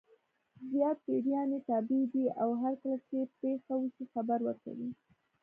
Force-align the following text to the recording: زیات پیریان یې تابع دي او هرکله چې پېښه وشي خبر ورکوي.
زیات 0.71 0.97
پیریان 1.05 1.49
یې 1.55 1.59
تابع 1.69 2.01
دي 2.13 2.25
او 2.41 2.49
هرکله 2.61 2.97
چې 3.07 3.17
پېښه 3.39 3.73
وشي 3.81 4.05
خبر 4.13 4.39
ورکوي. 4.43 4.89